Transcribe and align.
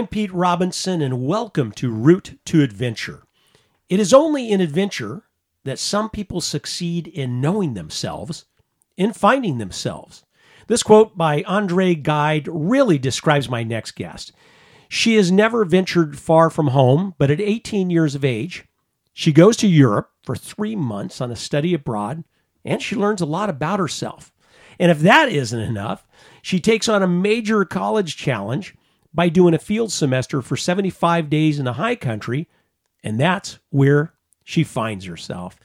I'm 0.00 0.06
Pete 0.06 0.32
Robinson, 0.32 1.02
and 1.02 1.26
welcome 1.26 1.72
to 1.72 1.92
Route 1.92 2.38
to 2.46 2.62
Adventure. 2.62 3.24
It 3.90 4.00
is 4.00 4.14
only 4.14 4.50
in 4.50 4.62
adventure 4.62 5.24
that 5.64 5.78
some 5.78 6.08
people 6.08 6.40
succeed 6.40 7.06
in 7.06 7.42
knowing 7.42 7.74
themselves, 7.74 8.46
in 8.96 9.12
finding 9.12 9.58
themselves. 9.58 10.24
This 10.68 10.82
quote 10.82 11.18
by 11.18 11.42
Andre 11.42 11.94
Gide 11.94 12.48
really 12.50 12.96
describes 12.96 13.50
my 13.50 13.62
next 13.62 13.90
guest. 13.90 14.32
She 14.88 15.16
has 15.16 15.30
never 15.30 15.66
ventured 15.66 16.18
far 16.18 16.48
from 16.48 16.68
home, 16.68 17.14
but 17.18 17.30
at 17.30 17.38
18 17.38 17.90
years 17.90 18.14
of 18.14 18.24
age, 18.24 18.64
she 19.12 19.34
goes 19.34 19.54
to 19.58 19.68
Europe 19.68 20.10
for 20.22 20.34
three 20.34 20.76
months 20.76 21.20
on 21.20 21.30
a 21.30 21.36
study 21.36 21.74
abroad, 21.74 22.24
and 22.64 22.80
she 22.80 22.96
learns 22.96 23.20
a 23.20 23.26
lot 23.26 23.50
about 23.50 23.78
herself. 23.78 24.32
And 24.78 24.90
if 24.90 25.00
that 25.00 25.28
isn't 25.28 25.60
enough, 25.60 26.06
she 26.40 26.58
takes 26.58 26.88
on 26.88 27.02
a 27.02 27.06
major 27.06 27.66
college 27.66 28.16
challenge 28.16 28.74
by 29.12 29.28
doing 29.28 29.54
a 29.54 29.58
field 29.58 29.92
semester 29.92 30.42
for 30.42 30.56
75 30.56 31.28
days 31.28 31.58
in 31.58 31.64
the 31.64 31.74
high 31.74 31.96
country, 31.96 32.48
and 33.02 33.18
that's 33.18 33.58
where 33.70 34.14
she 34.44 34.64
finds 34.64 35.04
herself. 35.04 35.56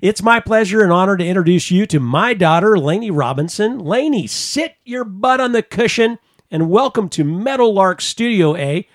It's 0.00 0.22
my 0.22 0.40
pleasure 0.40 0.82
and 0.82 0.92
honor 0.92 1.16
to 1.16 1.26
introduce 1.26 1.70
you 1.70 1.86
to 1.86 2.00
my 2.00 2.34
daughter, 2.34 2.78
Laney 2.78 3.10
Robinson. 3.10 3.78
Laney, 3.78 4.26
sit 4.26 4.74
your 4.84 5.04
butt 5.04 5.40
on 5.40 5.52
the 5.52 5.62
cushion 5.62 6.18
and 6.50 6.70
welcome 6.70 7.08
to 7.10 7.24
Meadowlark 7.24 8.00
Studio 8.00 8.56
A, 8.56 8.86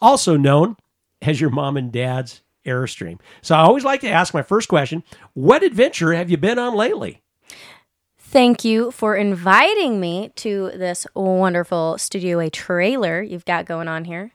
also 0.00 0.36
known 0.36 0.76
as 1.22 1.40
your 1.40 1.50
mom 1.50 1.76
and 1.76 1.92
dad's 1.92 2.42
Airstream. 2.66 3.20
So 3.42 3.54
I 3.54 3.60
always 3.60 3.84
like 3.84 4.00
to 4.00 4.10
ask 4.10 4.32
my 4.32 4.42
first 4.42 4.68
question 4.68 5.02
What 5.34 5.62
adventure 5.62 6.14
have 6.14 6.30
you 6.30 6.36
been 6.36 6.58
on 6.58 6.74
lately? 6.74 7.22
Thank 8.34 8.64
you 8.64 8.90
for 8.90 9.14
inviting 9.14 10.00
me 10.00 10.32
to 10.34 10.72
this 10.74 11.06
wonderful 11.14 11.98
Studio 11.98 12.40
A 12.40 12.50
trailer 12.50 13.22
you've 13.22 13.44
got 13.44 13.64
going 13.64 13.86
on 13.86 14.06
here. 14.06 14.32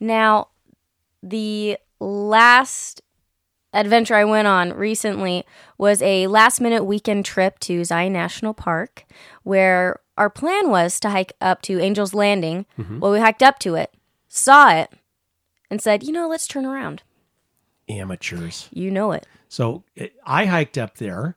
Now, 0.00 0.48
the 1.22 1.78
last 2.00 3.00
adventure 3.72 4.16
I 4.16 4.24
went 4.24 4.48
on 4.48 4.72
recently 4.72 5.46
was 5.78 6.02
a 6.02 6.26
last 6.26 6.60
minute 6.60 6.82
weekend 6.82 7.24
trip 7.24 7.60
to 7.60 7.84
Zion 7.84 8.12
National 8.12 8.54
Park 8.54 9.04
where 9.44 10.00
our 10.18 10.28
plan 10.28 10.68
was 10.68 10.98
to 10.98 11.10
hike 11.10 11.32
up 11.40 11.62
to 11.62 11.78
Angel's 11.78 12.14
Landing. 12.14 12.66
Well, 12.76 13.12
we 13.12 13.20
hiked 13.20 13.44
up 13.44 13.60
to 13.60 13.76
it, 13.76 13.94
saw 14.26 14.72
it, 14.74 14.90
and 15.70 15.80
said, 15.80 16.02
you 16.02 16.10
know, 16.10 16.26
let's 16.28 16.48
turn 16.48 16.66
around. 16.66 17.04
Amateurs. 17.88 18.68
You 18.72 18.90
know 18.90 19.12
it. 19.12 19.28
So 19.48 19.84
I 20.26 20.46
hiked 20.46 20.76
up 20.76 20.96
there, 20.96 21.36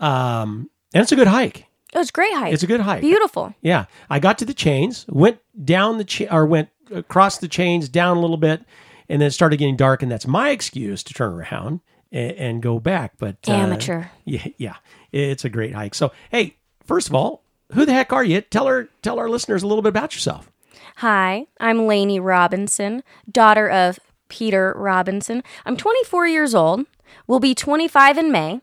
um, 0.00 0.70
and 0.94 1.02
it's 1.02 1.12
a 1.12 1.16
good 1.16 1.26
hike. 1.28 1.66
It 1.94 1.98
was 1.98 2.08
a 2.10 2.12
great 2.12 2.32
hike. 2.34 2.52
It's 2.52 2.62
a 2.62 2.66
good 2.66 2.80
hike. 2.80 3.00
Beautiful. 3.00 3.54
Yeah, 3.62 3.86
I 4.10 4.18
got 4.18 4.38
to 4.38 4.44
the 4.44 4.54
chains, 4.54 5.06
went 5.08 5.38
down 5.64 5.98
the 5.98 6.04
cha- 6.04 6.34
or 6.34 6.44
went 6.46 6.68
across 6.92 7.38
the 7.38 7.48
chains 7.48 7.88
down 7.88 8.16
a 8.16 8.20
little 8.20 8.36
bit, 8.36 8.62
and 9.08 9.20
then 9.22 9.28
it 9.28 9.32
started 9.32 9.56
getting 9.58 9.76
dark, 9.76 10.02
and 10.02 10.10
that's 10.10 10.26
my 10.26 10.50
excuse 10.50 11.02
to 11.04 11.14
turn 11.14 11.32
around 11.32 11.80
and, 12.12 12.32
and 12.32 12.62
go 12.62 12.78
back. 12.80 13.12
But 13.18 13.36
uh, 13.48 13.52
Amateur. 13.52 14.04
yeah, 14.24 14.46
yeah, 14.58 14.76
it's 15.12 15.44
a 15.44 15.48
great 15.48 15.74
hike. 15.74 15.94
So 15.94 16.12
hey, 16.30 16.56
first 16.84 17.08
of 17.08 17.14
all, 17.14 17.42
who 17.72 17.84
the 17.86 17.92
heck 17.92 18.12
are 18.12 18.24
you? 18.24 18.40
Tell 18.42 18.66
her, 18.66 18.88
tell 19.02 19.18
our 19.18 19.28
listeners 19.28 19.62
a 19.62 19.66
little 19.66 19.82
bit 19.82 19.88
about 19.90 20.14
yourself. 20.14 20.50
Hi, 20.96 21.46
I'm 21.60 21.86
Laney 21.86 22.20
Robinson, 22.20 23.02
daughter 23.30 23.68
of 23.68 23.98
Peter 24.28 24.72
Robinson. 24.76 25.42
I'm 25.64 25.76
24 25.76 26.26
years 26.26 26.54
old. 26.54 26.86
Will 27.26 27.40
be 27.40 27.54
25 27.54 28.18
in 28.18 28.32
May. 28.32 28.60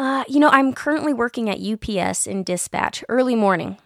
Uh, 0.00 0.24
you 0.28 0.40
know, 0.40 0.48
I'm 0.48 0.72
currently 0.72 1.12
working 1.12 1.50
at 1.50 1.60
UPS 1.60 2.26
in 2.26 2.42
dispatch, 2.42 3.04
early 3.10 3.34
morning. 3.34 3.76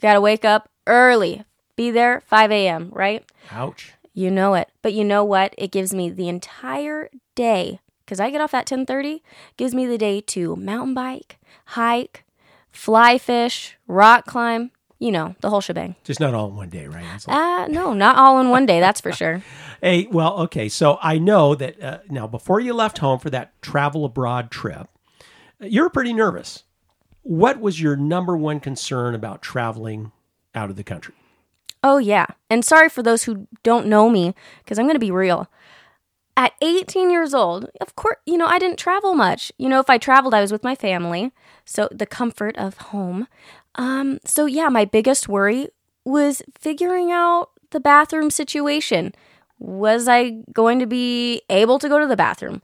Gotta 0.00 0.20
wake 0.20 0.44
up 0.44 0.68
early, 0.86 1.42
be 1.74 1.90
there 1.90 2.20
5 2.20 2.52
a.m., 2.52 2.88
right? 2.92 3.24
Ouch. 3.50 3.92
You 4.14 4.30
know 4.30 4.54
it. 4.54 4.68
But 4.80 4.92
you 4.92 5.02
know 5.02 5.24
what? 5.24 5.52
It 5.58 5.72
gives 5.72 5.92
me 5.92 6.08
the 6.08 6.28
entire 6.28 7.10
day 7.34 7.80
because 8.04 8.20
I 8.20 8.30
get 8.30 8.40
off 8.40 8.54
at 8.54 8.66
10:30. 8.66 9.22
Gives 9.56 9.74
me 9.74 9.86
the 9.86 9.98
day 9.98 10.20
to 10.20 10.54
mountain 10.54 10.94
bike, 10.94 11.38
hike, 11.64 12.24
fly 12.70 13.18
fish, 13.18 13.76
rock 13.88 14.26
climb. 14.26 14.70
You 15.00 15.10
know 15.10 15.34
the 15.40 15.50
whole 15.50 15.60
shebang. 15.60 15.96
Just 16.04 16.20
not 16.20 16.32
all 16.32 16.46
in 16.50 16.54
one 16.54 16.68
day, 16.68 16.86
right? 16.86 17.02
That's 17.02 17.26
all. 17.26 17.34
Uh, 17.34 17.66
no, 17.66 17.92
not 17.92 18.14
all 18.14 18.40
in 18.40 18.50
one 18.50 18.66
day, 18.66 18.78
that's 18.78 19.00
for 19.00 19.10
sure. 19.10 19.42
Hey, 19.82 20.06
well, 20.10 20.40
okay. 20.40 20.68
So 20.68 20.98
I 21.00 21.16
know 21.16 21.54
that 21.54 21.82
uh, 21.82 21.98
now 22.10 22.26
before 22.26 22.60
you 22.60 22.74
left 22.74 22.98
home 22.98 23.18
for 23.18 23.30
that 23.30 23.60
travel 23.62 24.04
abroad 24.04 24.50
trip, 24.50 24.88
you 25.60 25.82
were 25.82 25.90
pretty 25.90 26.12
nervous. 26.12 26.64
What 27.22 27.60
was 27.60 27.80
your 27.80 27.96
number 27.96 28.36
one 28.36 28.60
concern 28.60 29.14
about 29.14 29.42
traveling 29.42 30.12
out 30.54 30.70
of 30.70 30.76
the 30.76 30.84
country? 30.84 31.14
Oh, 31.82 31.98
yeah. 31.98 32.26
And 32.48 32.64
sorry 32.64 32.88
for 32.88 33.02
those 33.02 33.24
who 33.24 33.46
don't 33.62 33.86
know 33.86 34.10
me, 34.10 34.34
because 34.62 34.78
I'm 34.78 34.86
going 34.86 34.94
to 34.94 35.00
be 35.00 35.10
real. 35.10 35.48
At 36.36 36.52
18 36.62 37.10
years 37.10 37.34
old, 37.34 37.70
of 37.80 37.96
course, 37.96 38.16
you 38.24 38.38
know, 38.38 38.46
I 38.46 38.58
didn't 38.58 38.78
travel 38.78 39.14
much. 39.14 39.52
You 39.58 39.68
know, 39.68 39.80
if 39.80 39.90
I 39.90 39.98
traveled, 39.98 40.34
I 40.34 40.40
was 40.40 40.52
with 40.52 40.64
my 40.64 40.74
family. 40.74 41.32
So 41.64 41.88
the 41.90 42.06
comfort 42.06 42.56
of 42.56 42.78
home. 42.78 43.28
Um, 43.74 44.18
so 44.24 44.46
yeah, 44.46 44.68
my 44.68 44.84
biggest 44.84 45.28
worry 45.28 45.68
was 46.04 46.42
figuring 46.58 47.12
out 47.12 47.50
the 47.70 47.80
bathroom 47.80 48.30
situation. 48.30 49.14
Was 49.58 50.08
I 50.08 50.42
going 50.52 50.78
to 50.78 50.86
be 50.86 51.42
able 51.50 51.78
to 51.78 51.88
go 51.88 51.98
to 51.98 52.06
the 52.06 52.16
bathroom? 52.16 52.62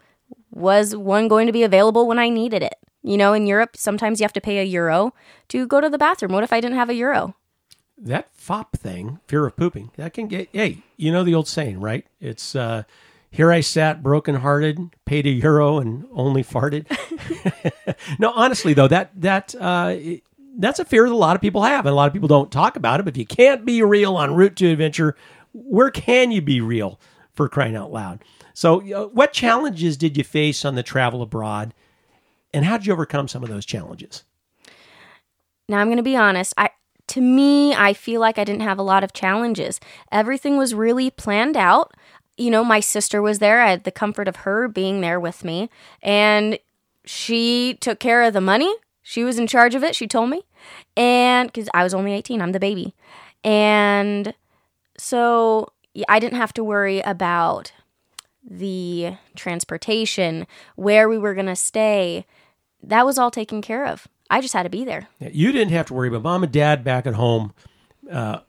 Was 0.56 0.96
one 0.96 1.28
going 1.28 1.46
to 1.46 1.52
be 1.52 1.64
available 1.64 2.08
when 2.08 2.18
I 2.18 2.30
needed 2.30 2.62
it? 2.62 2.76
You 3.02 3.18
know, 3.18 3.34
in 3.34 3.46
Europe, 3.46 3.76
sometimes 3.76 4.18
you 4.18 4.24
have 4.24 4.32
to 4.32 4.40
pay 4.40 4.58
a 4.58 4.64
euro 4.64 5.12
to 5.48 5.66
go 5.66 5.82
to 5.82 5.90
the 5.90 5.98
bathroom. 5.98 6.32
What 6.32 6.44
if 6.44 6.52
I 6.52 6.62
didn't 6.62 6.78
have 6.78 6.88
a 6.88 6.94
euro? 6.94 7.34
That 7.98 8.34
FOP 8.34 8.72
thing, 8.72 9.20
fear 9.26 9.44
of 9.44 9.54
pooping, 9.54 9.90
that 9.96 10.14
can 10.14 10.28
get, 10.28 10.48
hey, 10.52 10.78
you 10.96 11.12
know 11.12 11.24
the 11.24 11.34
old 11.34 11.46
saying, 11.46 11.78
right? 11.78 12.06
It's, 12.20 12.56
uh, 12.56 12.84
here 13.30 13.52
I 13.52 13.60
sat 13.60 14.02
brokenhearted, 14.02 14.94
paid 15.04 15.26
a 15.26 15.30
euro 15.30 15.76
and 15.76 16.06
only 16.10 16.42
farted. 16.42 16.86
no, 18.18 18.32
honestly 18.32 18.72
though, 18.72 18.88
that, 18.88 19.10
that, 19.20 19.54
uh, 19.60 19.94
that's 20.56 20.78
a 20.78 20.86
fear 20.86 21.06
that 21.06 21.14
a 21.14 21.16
lot 21.16 21.36
of 21.36 21.42
people 21.42 21.64
have, 21.64 21.84
and 21.84 21.92
a 21.92 21.96
lot 21.96 22.06
of 22.06 22.14
people 22.14 22.28
don't 22.28 22.50
talk 22.50 22.76
about 22.76 22.98
it. 22.98 23.02
But 23.02 23.12
if 23.12 23.18
you 23.18 23.26
can't 23.26 23.66
be 23.66 23.82
real 23.82 24.16
on 24.16 24.34
route 24.34 24.56
to 24.56 24.72
adventure, 24.72 25.16
where 25.52 25.90
can 25.90 26.30
you 26.30 26.40
be 26.40 26.62
real 26.62 26.98
for 27.34 27.46
crying 27.46 27.76
out 27.76 27.92
loud? 27.92 28.24
So, 28.56 28.80
uh, 28.90 29.08
what 29.08 29.34
challenges 29.34 29.98
did 29.98 30.16
you 30.16 30.24
face 30.24 30.64
on 30.64 30.76
the 30.76 30.82
travel 30.82 31.20
abroad, 31.20 31.74
and 32.54 32.64
how 32.64 32.78
did 32.78 32.86
you 32.86 32.94
overcome 32.94 33.28
some 33.28 33.42
of 33.42 33.50
those 33.50 33.66
challenges? 33.66 34.24
Now 35.68 35.80
I'm 35.80 35.88
going 35.88 35.98
to 35.98 36.02
be 36.02 36.16
honest. 36.16 36.54
I 36.56 36.70
to 37.08 37.20
me, 37.20 37.74
I 37.74 37.92
feel 37.92 38.18
like 38.18 38.38
I 38.38 38.44
didn't 38.44 38.62
have 38.62 38.78
a 38.78 38.82
lot 38.82 39.04
of 39.04 39.12
challenges. 39.12 39.78
Everything 40.10 40.56
was 40.56 40.72
really 40.72 41.10
planned 41.10 41.54
out. 41.54 41.92
You 42.38 42.50
know, 42.50 42.64
my 42.64 42.80
sister 42.80 43.20
was 43.20 43.40
there. 43.40 43.60
I 43.60 43.68
had 43.68 43.84
the 43.84 43.90
comfort 43.90 44.26
of 44.26 44.36
her 44.36 44.68
being 44.68 45.02
there 45.02 45.20
with 45.20 45.44
me, 45.44 45.68
and 46.00 46.58
she 47.04 47.76
took 47.82 47.98
care 47.98 48.22
of 48.22 48.32
the 48.32 48.40
money. 48.40 48.74
She 49.02 49.22
was 49.22 49.38
in 49.38 49.46
charge 49.46 49.74
of 49.74 49.84
it. 49.84 49.94
She 49.94 50.06
told 50.06 50.30
me, 50.30 50.44
and 50.96 51.52
because 51.52 51.68
I 51.74 51.84
was 51.84 51.92
only 51.92 52.14
18, 52.14 52.40
I'm 52.40 52.52
the 52.52 52.58
baby, 52.58 52.94
and 53.44 54.32
so 54.96 55.74
I 56.08 56.18
didn't 56.18 56.38
have 56.38 56.54
to 56.54 56.64
worry 56.64 57.00
about 57.00 57.72
the 58.48 59.14
transportation, 59.34 60.46
where 60.76 61.08
we 61.08 61.18
were 61.18 61.34
going 61.34 61.46
to 61.46 61.56
stay. 61.56 62.24
That 62.82 63.04
was 63.04 63.18
all 63.18 63.30
taken 63.30 63.60
care 63.62 63.86
of. 63.86 64.06
I 64.30 64.40
just 64.40 64.54
had 64.54 64.64
to 64.64 64.70
be 64.70 64.84
there. 64.84 65.08
You 65.20 65.52
didn't 65.52 65.72
have 65.72 65.86
to 65.86 65.94
worry, 65.94 66.10
but 66.10 66.22
mom 66.22 66.42
and 66.42 66.52
dad 66.52 66.84
back 66.84 67.06
at 67.06 67.14
home, 67.14 67.52
uh, 68.10 68.40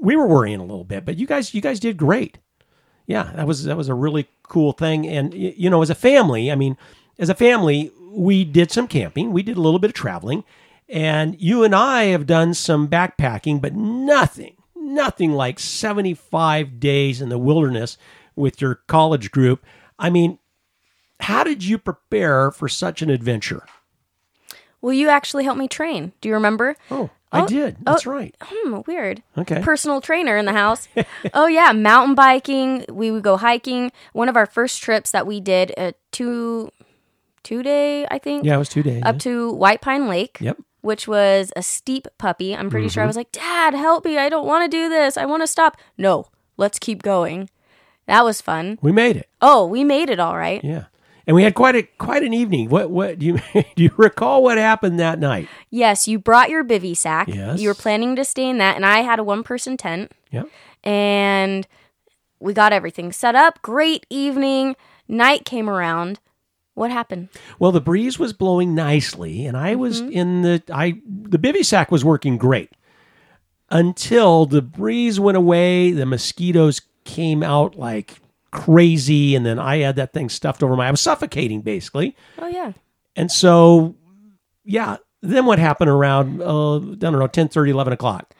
we 0.00 0.16
were 0.16 0.26
worrying 0.26 0.60
a 0.60 0.64
little 0.64 0.84
bit, 0.84 1.04
but 1.04 1.18
you 1.18 1.26
guys, 1.26 1.54
you 1.54 1.60
guys 1.60 1.80
did 1.80 1.96
great. 1.96 2.38
Yeah, 3.06 3.32
that 3.36 3.46
was 3.46 3.64
that 3.64 3.76
was 3.76 3.88
a 3.88 3.94
really 3.94 4.28
cool 4.42 4.72
thing, 4.72 5.06
and 5.06 5.32
you 5.32 5.70
know, 5.70 5.80
as 5.80 5.88
a 5.88 5.94
family, 5.94 6.52
I 6.52 6.54
mean, 6.56 6.76
as 7.18 7.30
a 7.30 7.34
family, 7.34 7.90
we 8.12 8.44
did 8.44 8.70
some 8.70 8.86
camping, 8.86 9.32
we 9.32 9.42
did 9.42 9.56
a 9.56 9.62
little 9.62 9.78
bit 9.78 9.88
of 9.88 9.94
traveling, 9.94 10.44
and 10.90 11.40
you 11.40 11.64
and 11.64 11.74
I 11.74 12.04
have 12.04 12.26
done 12.26 12.52
some 12.52 12.86
backpacking, 12.86 13.62
but 13.62 13.74
nothing, 13.74 14.57
nothing 14.88 15.32
like 15.32 15.58
seventy 15.58 16.14
five 16.14 16.80
days 16.80 17.20
in 17.20 17.28
the 17.28 17.38
wilderness 17.38 17.96
with 18.34 18.60
your 18.60 18.76
college 18.86 19.30
group. 19.30 19.64
I 19.98 20.10
mean, 20.10 20.38
how 21.20 21.44
did 21.44 21.64
you 21.64 21.78
prepare 21.78 22.50
for 22.50 22.68
such 22.68 23.02
an 23.02 23.10
adventure? 23.10 23.64
Well, 24.80 24.92
you 24.92 25.08
actually 25.08 25.44
helped 25.44 25.58
me 25.58 25.66
train. 25.68 26.12
Do 26.20 26.28
you 26.28 26.34
remember? 26.34 26.76
Oh, 26.90 27.10
I 27.32 27.42
Oh, 27.42 27.46
did. 27.48 27.76
That's 27.82 28.06
right. 28.06 28.34
Hmm, 28.40 28.80
weird. 28.86 29.22
Okay. 29.36 29.60
Personal 29.60 30.00
trainer 30.00 30.36
in 30.36 30.44
the 30.46 30.52
house. 30.52 30.86
oh 31.34 31.46
yeah, 31.46 31.72
mountain 31.72 32.14
biking. 32.14 32.84
We 32.88 33.10
would 33.10 33.24
go 33.24 33.36
hiking. 33.36 33.90
One 34.12 34.28
of 34.28 34.36
our 34.36 34.46
first 34.46 34.80
trips 34.82 35.10
that 35.10 35.26
we 35.26 35.40
did, 35.40 35.72
a 35.76 35.94
two, 36.12 36.70
two 37.42 37.62
day, 37.64 38.06
I 38.08 38.18
think. 38.18 38.44
Yeah, 38.44 38.54
it 38.54 38.58
was 38.58 38.68
two 38.68 38.84
days. 38.84 39.02
Up 39.04 39.18
to 39.20 39.52
White 39.52 39.80
Pine 39.80 40.06
Lake. 40.08 40.38
Yep. 40.40 40.58
Which 40.80 41.08
was 41.08 41.52
a 41.56 41.62
steep 41.62 42.06
puppy. 42.18 42.54
I'm 42.54 42.70
pretty 42.70 42.86
Mm-hmm. 42.86 42.92
sure 42.94 43.02
I 43.02 43.06
was 43.06 43.16
like, 43.16 43.32
Dad, 43.32 43.74
help 43.74 44.04
me. 44.04 44.16
I 44.16 44.28
don't 44.28 44.46
want 44.46 44.70
to 44.70 44.74
do 44.76 44.88
this. 44.88 45.16
I 45.16 45.24
want 45.26 45.42
to 45.42 45.46
stop. 45.48 45.76
No, 45.96 46.26
let's 46.56 46.78
keep 46.78 47.02
going. 47.02 47.50
That 48.06 48.24
was 48.24 48.40
fun. 48.40 48.78
We 48.80 48.92
made 48.92 49.16
it. 49.16 49.28
Oh, 49.42 49.66
we 49.66 49.84
made 49.84 50.08
it 50.08 50.20
all 50.20 50.36
right. 50.38 50.62
Yeah. 50.64 50.84
And 51.26 51.34
we 51.34 51.42
had 51.42 51.54
quite 51.54 51.74
a 51.76 51.82
quite 51.82 52.22
an 52.22 52.32
evening. 52.32 52.70
What 52.70 52.90
what 52.90 53.18
do 53.18 53.26
you 53.26 53.38
do 53.76 53.82
you 53.82 53.90
recall 53.98 54.42
what 54.42 54.56
happened 54.56 54.98
that 54.98 55.18
night? 55.18 55.46
Yes, 55.68 56.08
you 56.08 56.18
brought 56.18 56.48
your 56.48 56.64
bivy 56.64 56.96
sack. 56.96 57.28
Yes. 57.28 57.60
You 57.60 57.68
were 57.68 57.74
planning 57.74 58.16
to 58.16 58.24
stay 58.24 58.48
in 58.48 58.56
that, 58.58 58.76
and 58.76 58.86
I 58.86 59.00
had 59.00 59.18
a 59.18 59.24
one 59.24 59.42
person 59.42 59.76
tent, 59.76 60.10
Yeah. 60.30 60.44
and 60.82 61.66
we 62.40 62.54
got 62.54 62.72
everything 62.72 63.12
set 63.12 63.34
up. 63.34 63.60
Great 63.60 64.06
evening. 64.08 64.74
Night 65.06 65.44
came 65.44 65.68
around. 65.68 66.18
What 66.78 66.90
happened? 66.90 67.28
Well, 67.58 67.72
the 67.72 67.80
breeze 67.80 68.18
was 68.18 68.32
blowing 68.32 68.74
nicely, 68.74 69.44
and 69.46 69.56
I 69.56 69.74
was 69.74 70.00
in 70.00 70.42
the 70.42 70.62
I 70.72 71.00
the 71.06 71.38
bivy 71.38 71.64
sack 71.64 71.90
was 71.90 72.04
working 72.04 72.38
great 72.38 72.70
until 73.70 74.46
the 74.46 74.62
breeze 74.62 75.18
went 75.20 75.36
away. 75.36 75.90
The 75.92 76.06
mosquitoes 76.06 76.80
came 77.04 77.42
out 77.42 77.76
like 77.76 78.20
crazy, 78.50 79.34
and 79.34 79.44
then 79.44 79.58
I 79.58 79.78
had 79.78 79.96
that 79.96 80.12
thing 80.12 80.28
stuffed 80.28 80.62
over 80.62 80.76
my. 80.76 80.88
I 80.88 80.90
was 80.90 81.00
suffocating 81.00 81.60
basically, 81.62 82.16
Oh, 82.38 82.46
yeah. 82.46 82.72
and 83.16 83.30
so 83.30 83.94
yeah. 84.64 84.96
Then 85.20 85.46
what 85.46 85.58
happened 85.58 85.90
around 85.90 86.40
uh, 86.40 86.76
I 86.76 86.94
don't 86.94 87.18
know 87.18 87.26
10, 87.26 87.50
11 87.52 87.92
o'clock? 87.92 88.34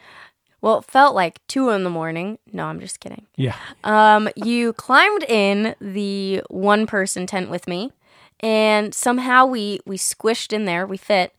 Well, 0.60 0.78
it 0.78 0.84
felt 0.84 1.14
like 1.14 1.44
two 1.48 1.70
in 1.70 1.82
the 1.82 1.90
morning. 1.90 2.38
No, 2.52 2.66
I'm 2.66 2.78
just 2.78 3.00
kidding. 3.00 3.26
Yeah. 3.36 3.56
Um, 3.82 4.28
you 4.36 4.72
climbed 4.74 5.24
in 5.24 5.74
the 5.80 6.42
one 6.50 6.86
person 6.86 7.26
tent 7.26 7.50
with 7.50 7.66
me, 7.66 7.90
and 8.40 8.94
somehow 8.94 9.46
we 9.46 9.80
we 9.86 9.96
squished 9.96 10.52
in 10.52 10.64
there. 10.64 10.86
We 10.86 10.96
fit. 10.96 11.34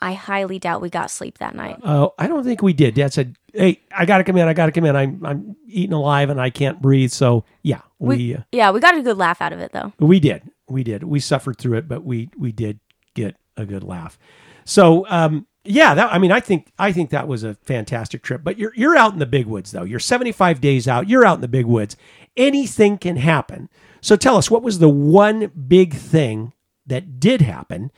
I 0.00 0.12
highly 0.12 0.58
doubt 0.58 0.82
we 0.82 0.90
got 0.90 1.10
sleep 1.10 1.38
that 1.38 1.54
night. 1.54 1.78
Oh, 1.84 2.14
I 2.18 2.26
don't 2.26 2.44
think 2.44 2.62
we 2.62 2.72
did. 2.72 2.94
Dad 2.94 3.12
said, 3.12 3.36
"Hey, 3.52 3.80
I 3.96 4.04
got 4.04 4.18
to 4.18 4.24
come 4.24 4.36
in. 4.36 4.48
I 4.48 4.52
got 4.52 4.66
to 4.66 4.72
come 4.72 4.84
in. 4.84 4.96
I'm 4.96 5.24
I'm 5.24 5.56
eating 5.66 5.92
alive 5.92 6.30
and 6.30 6.40
I 6.40 6.50
can't 6.50 6.82
breathe." 6.82 7.10
So 7.10 7.44
yeah, 7.62 7.80
we 7.98 8.16
We, 8.16 8.34
uh, 8.36 8.40
yeah, 8.52 8.70
we 8.70 8.80
got 8.80 8.96
a 8.96 9.02
good 9.02 9.16
laugh 9.18 9.40
out 9.40 9.52
of 9.52 9.60
it 9.60 9.72
though. 9.72 9.92
we 9.98 10.20
did. 10.20 10.42
We 10.68 10.82
did. 10.82 11.04
We 11.04 11.20
suffered 11.20 11.58
through 11.58 11.78
it, 11.78 11.88
but 11.88 12.04
we 12.04 12.28
we 12.36 12.50
did 12.52 12.80
get 13.14 13.36
a 13.56 13.64
good 13.64 13.84
laugh. 13.84 14.18
So 14.64 15.06
um, 15.08 15.46
yeah, 15.64 15.94
that 15.94 16.12
I 16.12 16.18
mean, 16.18 16.32
I 16.32 16.40
think 16.40 16.72
I 16.78 16.90
think 16.92 17.10
that 17.10 17.28
was 17.28 17.44
a 17.44 17.54
fantastic 17.54 18.22
trip. 18.22 18.42
But 18.44 18.58
you're 18.58 18.72
you're 18.74 18.96
out 18.96 19.12
in 19.12 19.20
the 19.20 19.26
big 19.26 19.46
woods 19.46 19.70
though. 19.70 19.84
You're 19.84 20.00
75 20.00 20.60
days 20.60 20.88
out. 20.88 21.08
You're 21.08 21.24
out 21.24 21.36
in 21.36 21.40
the 21.40 21.48
big 21.48 21.66
woods. 21.66 21.96
Anything 22.36 22.98
can 22.98 23.16
happen. 23.16 23.68
So 24.04 24.16
tell 24.16 24.36
us, 24.36 24.50
what 24.50 24.62
was 24.62 24.80
the 24.80 24.88
one 24.90 25.46
big 25.46 25.94
thing 25.94 26.52
that 26.84 27.18
did 27.18 27.40
happen, 27.40 27.90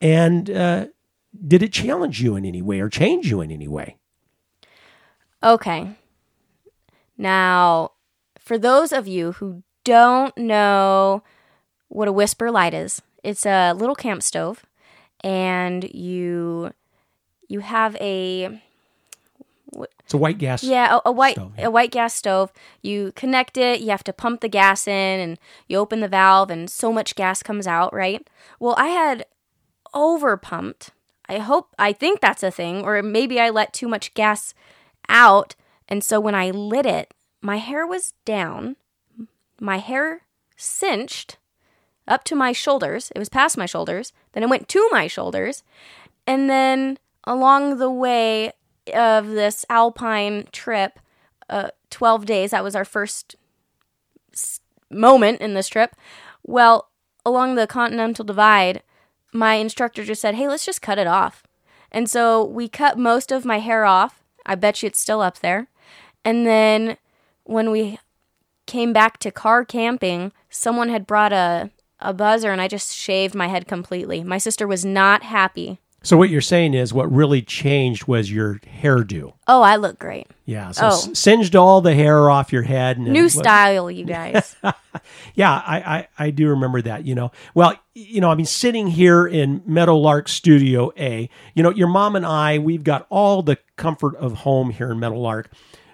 and 0.00 0.50
uh, 0.50 0.86
did 1.46 1.62
it 1.62 1.72
challenge 1.72 2.20
you 2.20 2.34
in 2.34 2.44
any 2.44 2.62
way 2.62 2.80
or 2.80 2.88
change 2.88 3.30
you 3.30 3.40
in 3.40 3.52
any 3.52 3.68
way? 3.68 3.96
Okay. 5.44 5.90
Now, 7.16 7.92
for 8.40 8.58
those 8.58 8.90
of 8.90 9.06
you 9.06 9.32
who 9.34 9.62
don't 9.84 10.36
know 10.36 11.22
what 11.86 12.08
a 12.08 12.12
WhisperLite 12.12 12.74
is, 12.74 13.00
it's 13.22 13.46
a 13.46 13.72
little 13.72 13.94
camp 13.94 14.24
stove 14.24 14.66
and 15.20 15.84
you 15.94 16.72
you 17.46 17.60
have 17.60 17.94
a 18.00 18.60
It's 20.06 20.14
a 20.14 20.18
white 20.18 20.38
gas. 20.38 20.62
yeah, 20.62 20.98
a, 21.04 21.08
a 21.08 21.12
white 21.12 21.34
Stove, 21.34 21.52
yeah. 21.58 21.66
a 21.66 21.70
white 21.70 21.90
gas 21.90 22.14
stove. 22.14 22.52
You 22.80 23.10
connect 23.16 23.56
it, 23.56 23.80
you 23.80 23.90
have 23.90 24.04
to 24.04 24.12
pump 24.12 24.40
the 24.40 24.48
gas 24.48 24.86
in 24.86 25.18
and 25.18 25.36
you 25.66 25.78
open 25.78 25.98
the 25.98 26.06
valve 26.06 26.48
and 26.48 26.70
so 26.70 26.92
much 26.92 27.16
gas 27.16 27.42
comes 27.42 27.66
out, 27.66 27.92
right? 27.92 28.24
Well, 28.60 28.76
I 28.78 28.86
had 28.86 29.26
over 29.92 30.36
pumped. 30.36 30.90
I 31.28 31.38
hope 31.38 31.74
I 31.76 31.92
think 31.92 32.20
that's 32.20 32.44
a 32.44 32.52
thing 32.52 32.84
or 32.84 33.02
maybe 33.02 33.40
I 33.40 33.50
let 33.50 33.72
too 33.72 33.88
much 33.88 34.14
gas 34.14 34.54
out 35.08 35.56
and 35.88 36.04
so 36.04 36.20
when 36.20 36.36
I 36.36 36.50
lit 36.52 36.86
it, 36.86 37.12
my 37.40 37.56
hair 37.56 37.84
was 37.84 38.14
down. 38.24 38.76
My 39.60 39.78
hair 39.78 40.22
cinched 40.56 41.38
up 42.06 42.22
to 42.24 42.36
my 42.36 42.52
shoulders. 42.52 43.10
It 43.16 43.18
was 43.18 43.28
past 43.28 43.58
my 43.58 43.66
shoulders. 43.66 44.12
Then 44.34 44.44
it 44.44 44.48
went 44.48 44.68
to 44.68 44.88
my 44.92 45.08
shoulders. 45.08 45.64
And 46.28 46.48
then 46.48 46.98
along 47.24 47.78
the 47.78 47.90
way 47.90 48.52
of 48.94 49.28
this 49.28 49.64
alpine 49.68 50.48
trip, 50.52 50.98
uh, 51.48 51.70
12 51.90 52.26
days, 52.26 52.50
that 52.50 52.64
was 52.64 52.76
our 52.76 52.84
first 52.84 53.36
moment 54.90 55.40
in 55.40 55.54
this 55.54 55.68
trip. 55.68 55.94
Well, 56.42 56.90
along 57.24 57.54
the 57.54 57.66
Continental 57.66 58.24
Divide, 58.24 58.82
my 59.32 59.54
instructor 59.54 60.04
just 60.04 60.20
said, 60.20 60.34
hey, 60.34 60.48
let's 60.48 60.64
just 60.64 60.82
cut 60.82 60.98
it 60.98 61.06
off. 61.06 61.42
And 61.90 62.08
so 62.10 62.44
we 62.44 62.68
cut 62.68 62.98
most 62.98 63.32
of 63.32 63.44
my 63.44 63.58
hair 63.58 63.84
off. 63.84 64.22
I 64.44 64.54
bet 64.54 64.82
you 64.82 64.86
it's 64.86 65.00
still 65.00 65.20
up 65.20 65.40
there. 65.40 65.68
And 66.24 66.46
then 66.46 66.96
when 67.44 67.70
we 67.70 67.98
came 68.66 68.92
back 68.92 69.18
to 69.18 69.30
car 69.30 69.64
camping, 69.64 70.32
someone 70.50 70.88
had 70.88 71.06
brought 71.06 71.32
a, 71.32 71.70
a 72.00 72.12
buzzer 72.12 72.50
and 72.50 72.60
I 72.60 72.68
just 72.68 72.94
shaved 72.94 73.34
my 73.34 73.48
head 73.48 73.68
completely. 73.68 74.24
My 74.24 74.38
sister 74.38 74.66
was 74.66 74.84
not 74.84 75.22
happy. 75.22 75.80
So 76.02 76.16
what 76.16 76.30
you're 76.30 76.40
saying 76.40 76.74
is 76.74 76.92
what 76.94 77.10
really 77.10 77.42
changed 77.42 78.06
was 78.06 78.30
your 78.30 78.60
hairdo. 78.80 79.34
Oh, 79.48 79.60
I 79.62 79.74
look 79.74 79.98
great. 79.98 80.28
Yeah. 80.44 80.70
So 80.70 80.86
Oh. 80.92 81.12
singed 81.14 81.56
all 81.56 81.80
the 81.80 81.94
hair 81.94 82.30
off 82.30 82.52
your 82.52 82.62
head. 82.62 82.96
And 82.96 83.08
New 83.08 83.24
what- 83.24 83.32
style, 83.32 83.90
you 83.90 84.04
guys. 84.04 84.54
Yeah, 85.34 85.52
I, 85.52 85.76
I, 85.78 86.08
I 86.26 86.30
do 86.30 86.48
remember 86.48 86.80
that, 86.82 87.04
you 87.04 87.14
know. 87.14 87.30
Well, 87.54 87.74
you 87.94 88.20
know, 88.22 88.30
I 88.30 88.34
mean, 88.34 88.46
sitting 88.46 88.86
here 88.86 89.26
in 89.26 89.62
Meadowlark 89.66 90.26
Studio 90.28 90.90
A, 90.98 91.28
you 91.54 91.62
know, 91.62 91.70
your 91.70 91.86
mom 91.88 92.16
and 92.16 92.24
I, 92.24 92.58
we've 92.58 92.82
got 92.82 93.06
all 93.10 93.42
the 93.42 93.58
comfort 93.76 94.16
of 94.16 94.32
home 94.32 94.70
here 94.70 94.90
in 94.90 94.98
Meadowlark, 94.98 95.50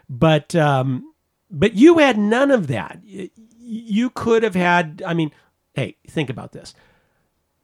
but 0.08 0.54
um, 0.54 1.12
but 1.50 1.74
you 1.74 1.98
had 1.98 2.16
none 2.16 2.52
of 2.52 2.68
that. 2.68 3.00
You 3.02 4.10
could 4.10 4.44
have 4.44 4.54
had. 4.54 5.02
I 5.04 5.12
mean, 5.14 5.32
hey, 5.74 5.96
think 6.08 6.30
about 6.30 6.52
this. 6.52 6.72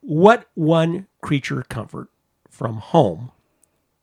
What 0.01 0.47
one 0.55 1.07
creature 1.23 1.63
comfort 1.69 2.09
from 2.59 2.79
home 2.79 3.31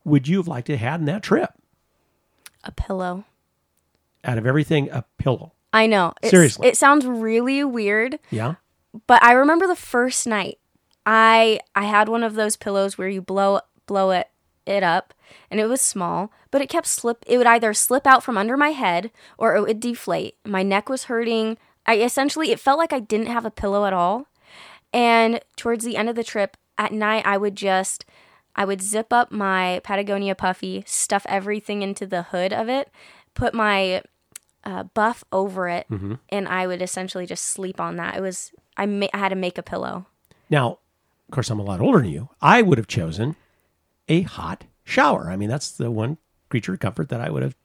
would 0.05 0.27
you 0.27 0.37
have 0.37 0.47
liked 0.47 0.67
to 0.67 0.77
have 0.77 0.91
had 0.91 0.99
in 1.01 1.05
that 1.07 1.21
trip? 1.23 1.49
a 2.63 2.71
pillow. 2.71 3.25
Out 4.23 4.37
of 4.39 4.47
everything, 4.47 4.89
a 4.89 5.03
pillow. 5.19 5.51
I 5.71 5.85
know. 5.85 6.13
It's, 6.23 6.31
Seriously. 6.31 6.67
It 6.67 6.77
sounds 6.77 7.05
really 7.05 7.63
weird, 7.63 8.17
Yeah. 8.31 8.55
but 9.07 9.21
I 9.21 9.33
remember 9.33 9.67
the 9.67 9.75
first 9.75 10.25
night. 10.25 10.57
I 11.05 11.59
I 11.75 11.83
had 11.83 12.09
one 12.09 12.23
of 12.23 12.33
those 12.33 12.55
pillows 12.57 12.97
where 12.97 13.09
you 13.09 13.21
blow 13.21 13.59
blow 13.85 14.09
it 14.11 14.29
it 14.65 14.81
up 14.81 15.13
and 15.51 15.59
it 15.59 15.67
was 15.67 15.79
small, 15.81 16.31
but 16.49 16.61
it 16.61 16.69
kept 16.69 16.87
slip 16.87 17.23
it 17.27 17.37
would 17.37 17.45
either 17.45 17.71
slip 17.73 18.07
out 18.07 18.23
from 18.23 18.37
under 18.37 18.57
my 18.57 18.69
head 18.69 19.11
or 19.37 19.55
it 19.55 19.61
would 19.61 19.79
deflate. 19.79 20.37
My 20.43 20.63
neck 20.63 20.89
was 20.89 21.03
hurting. 21.03 21.57
I 21.85 21.97
essentially 21.97 22.49
it 22.51 22.59
felt 22.59 22.79
like 22.79 22.93
I 22.93 22.99
didn't 22.99 23.27
have 23.27 23.45
a 23.45 23.51
pillow 23.51 23.85
at 23.85 23.93
all. 23.93 24.27
And 24.91 25.39
towards 25.55 25.85
the 25.85 25.97
end 25.97 26.09
of 26.09 26.15
the 26.15 26.23
trip 26.23 26.57
at 26.79 26.91
night 26.91 27.27
I 27.27 27.37
would 27.37 27.55
just 27.55 28.05
I 28.55 28.65
would 28.65 28.81
zip 28.81 29.11
up 29.11 29.31
my 29.31 29.81
Patagonia 29.83 30.35
puffy, 30.35 30.83
stuff 30.87 31.25
everything 31.27 31.81
into 31.81 32.05
the 32.07 32.23
hood 32.23 32.53
of 32.53 32.69
it, 32.69 32.89
put 33.33 33.53
my 33.53 34.01
uh, 34.63 34.83
buff 34.83 35.23
over 35.31 35.67
it, 35.69 35.87
and 36.29 36.47
I 36.47 36.65
would 36.67 36.81
essentially 36.81 37.25
just 37.25 37.43
sleep 37.45 37.79
on 37.79 37.97
that. 37.97 38.15
It 38.17 38.21
was 38.21 38.51
I, 38.77 38.85
ma- 38.85 39.07
I 39.13 39.17
had 39.17 39.29
to 39.29 39.35
make 39.35 39.57
a 39.57 39.63
pillow. 39.63 40.05
Now, 40.49 40.79
of 41.27 41.31
course, 41.31 41.49
I'm 41.49 41.59
a 41.59 41.63
lot 41.63 41.81
older 41.81 41.99
than 41.99 42.09
you. 42.11 42.29
I 42.41 42.61
would 42.61 42.77
have 42.77 42.87
chosen 42.87 43.35
a 44.07 44.21
hot 44.21 44.63
shower. 44.83 45.29
I 45.29 45.35
mean, 45.35 45.49
that's 45.49 45.71
the 45.71 45.91
one 45.91 46.17
creature 46.49 46.73
of 46.73 46.79
comfort 46.79 47.09
that 47.09 47.21
I 47.21 47.29
would 47.29 47.43
have 47.43 47.55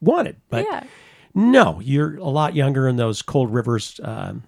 wanted. 0.00 0.36
But 0.48 0.64
yeah, 0.68 0.84
no, 1.34 1.80
you're 1.80 2.16
a 2.16 2.24
lot 2.24 2.54
younger, 2.56 2.88
and 2.88 2.98
those 2.98 3.22
cold 3.22 3.52
rivers 3.52 4.00
um, 4.02 4.42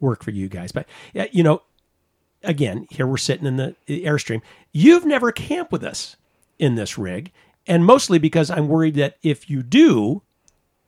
work 0.00 0.22
for 0.22 0.30
you 0.32 0.48
guys. 0.48 0.72
But 0.72 0.86
you 1.32 1.42
know, 1.42 1.62
again, 2.44 2.86
here 2.90 3.06
we're 3.06 3.16
sitting 3.16 3.46
in 3.46 3.56
the 3.56 3.76
airstream. 3.88 4.42
You've 4.72 5.04
never 5.04 5.32
camped 5.32 5.72
with 5.72 5.84
us 5.84 6.16
in 6.58 6.74
this 6.74 6.98
rig, 6.98 7.32
and 7.66 7.84
mostly 7.84 8.18
because 8.18 8.50
I'm 8.50 8.68
worried 8.68 8.94
that 8.94 9.16
if 9.22 9.50
you 9.50 9.62
do, 9.62 10.22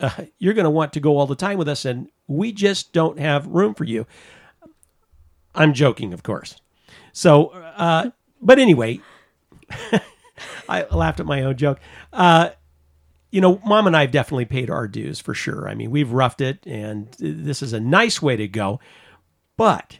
uh, 0.01 0.25
you're 0.39 0.55
going 0.55 0.65
to 0.65 0.71
want 0.71 0.93
to 0.95 1.01
go 1.01 1.17
all 1.17 1.27
the 1.27 1.35
time 1.35 1.59
with 1.59 1.69
us, 1.69 1.85
and 1.85 2.09
we 2.27 2.53
just 2.53 2.93
don't 2.93 3.19
have 3.19 3.47
room 3.47 3.75
for 3.75 3.85
you. 3.85 4.07
I'm 5.55 5.73
joking, 5.73 6.13
of 6.13 6.23
course. 6.23 6.57
So, 7.13 7.47
uh, 7.49 8.11
but 8.43 8.59
anyway, 8.59 9.01
I 10.69 10.85
laughed 10.85 11.21
at 11.21 11.27
my 11.27 11.43
own 11.43 11.57
joke. 11.57 11.81
Uh, 12.13 12.51
you 13.31 13.41
know, 13.41 13.61
mom 13.65 13.87
and 13.87 13.97
I 13.97 14.03
have 14.03 14.11
definitely 14.11 14.45
paid 14.45 14.71
our 14.71 14.87
dues 14.87 15.19
for 15.19 15.35
sure. 15.35 15.69
I 15.69 15.75
mean, 15.75 15.91
we've 15.91 16.13
roughed 16.13 16.41
it, 16.41 16.67
and 16.67 17.09
this 17.19 17.63
is 17.63 17.73
a 17.73 17.81
nice 17.81 18.21
way 18.21 18.37
to 18.37 18.47
go. 18.47 18.81
But 19.57 19.99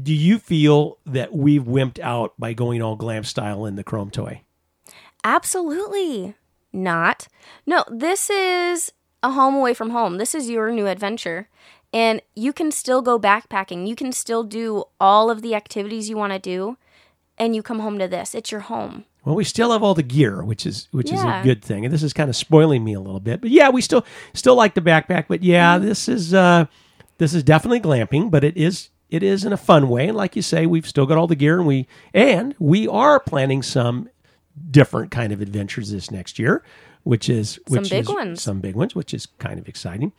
do 0.00 0.12
you 0.14 0.38
feel 0.38 0.98
that 1.06 1.32
we've 1.32 1.62
wimped 1.64 1.98
out 2.00 2.34
by 2.38 2.52
going 2.52 2.82
all 2.82 2.96
glam 2.96 3.24
style 3.24 3.64
in 3.66 3.76
the 3.76 3.84
Chrome 3.84 4.10
toy? 4.10 4.42
absolutely 5.24 6.34
not. 6.72 7.26
No, 7.66 7.84
this 7.90 8.30
is 8.30 8.92
a 9.22 9.30
home 9.32 9.54
away 9.54 9.74
from 9.74 9.90
home. 9.90 10.18
This 10.18 10.34
is 10.34 10.48
your 10.48 10.70
new 10.70 10.86
adventure. 10.86 11.48
And 11.92 12.20
you 12.34 12.52
can 12.52 12.70
still 12.70 13.02
go 13.02 13.18
backpacking. 13.18 13.88
You 13.88 13.96
can 13.96 14.12
still 14.12 14.44
do 14.44 14.84
all 15.00 15.30
of 15.30 15.42
the 15.42 15.54
activities 15.54 16.08
you 16.08 16.16
want 16.16 16.32
to 16.32 16.38
do 16.38 16.76
and 17.38 17.54
you 17.56 17.62
come 17.62 17.80
home 17.80 17.98
to 17.98 18.06
this. 18.08 18.34
It's 18.34 18.50
your 18.52 18.60
home. 18.62 19.04
Well, 19.24 19.34
we 19.34 19.44
still 19.44 19.72
have 19.72 19.82
all 19.82 19.94
the 19.94 20.02
gear, 20.04 20.44
which 20.44 20.64
is 20.66 20.86
which 20.92 21.10
is 21.12 21.20
a 21.20 21.40
good 21.42 21.64
thing. 21.64 21.84
And 21.84 21.92
this 21.92 22.04
is 22.04 22.12
kind 22.12 22.30
of 22.30 22.36
spoiling 22.36 22.84
me 22.84 22.92
a 22.94 23.00
little 23.00 23.18
bit. 23.18 23.40
But 23.40 23.50
yeah, 23.50 23.70
we 23.70 23.80
still 23.82 24.04
still 24.34 24.54
like 24.54 24.74
the 24.74 24.80
backpack. 24.80 25.24
But 25.28 25.42
yeah, 25.42 25.76
Mm-hmm. 25.76 25.86
this 25.88 26.08
is 26.08 26.32
uh, 26.32 26.66
this 27.18 27.34
is 27.34 27.42
definitely 27.42 27.80
glamping, 27.80 28.30
but 28.30 28.44
it 28.44 28.56
is 28.56 28.90
it 29.16 29.22
is 29.24 29.44
in 29.44 29.52
a 29.52 29.56
fun 29.56 29.88
way. 29.88 30.08
And 30.08 30.16
like 30.16 30.36
you 30.36 30.42
say, 30.42 30.66
we've 30.66 30.86
still 30.86 31.06
got 31.06 31.18
all 31.18 31.26
the 31.26 31.34
gear, 31.34 31.58
and 31.58 31.66
we 31.66 31.88
and 32.14 32.54
we 32.58 32.86
are 32.86 33.18
planning 33.18 33.62
some 33.62 34.08
different 34.70 35.10
kind 35.10 35.32
of 35.32 35.40
adventures 35.40 35.90
this 35.90 36.10
next 36.10 36.38
year, 36.38 36.62
which 37.02 37.28
is 37.28 37.58
Some 37.68 37.82
big 37.82 37.92
is 38.04 38.08
ones. 38.08 38.42
some 38.42 38.60
big 38.60 38.74
ones, 38.76 38.94
which 38.94 39.12
is 39.12 39.26
kind 39.38 39.58
of 39.58 39.68
exciting. 39.68 40.12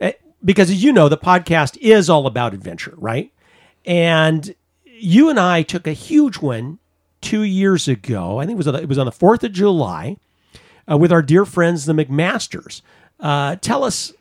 Eh, 0.00 0.12
Because 0.44 0.70
as 0.70 0.82
you 0.82 0.92
know, 0.92 1.08
the 1.08 1.16
podcast 1.16 1.76
is 1.80 2.10
all 2.10 2.26
about 2.26 2.52
adventure, 2.54 2.94
right? 2.96 3.32
And 3.86 4.54
you 4.84 5.30
and 5.30 5.38
I 5.38 5.62
took 5.62 5.86
a 5.86 5.92
huge 5.92 6.38
one 6.38 6.78
two 7.20 7.42
years 7.42 7.88
ago. 7.88 8.38
I 8.38 8.44
think 8.46 8.56
it 8.56 8.58
was 8.58 8.68
on 8.68 8.74
the, 8.74 8.82
it 8.82 8.88
was 8.88 8.98
on 8.98 9.06
the 9.06 9.12
fourth 9.12 9.42
of 9.44 9.52
July 9.52 10.16
uh, 10.90 10.96
with 10.98 11.12
our 11.12 11.22
dear 11.22 11.44
friends, 11.44 11.84
the 11.86 11.92
McMasters. 11.92 12.82
Uh, 13.20 13.56
tell 13.56 13.82
us, 13.84 14.12